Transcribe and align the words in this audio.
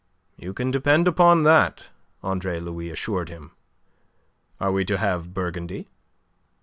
"You 0.35 0.51
can 0.51 0.71
depend 0.71 1.07
upon 1.07 1.43
that," 1.43 1.89
Andre 2.23 2.59
Louis 2.59 2.89
assured 2.89 3.29
him. 3.29 3.51
"Are 4.59 4.71
we 4.71 4.83
to 4.85 4.97
have 4.97 5.31
Burgundy?" 5.35 5.89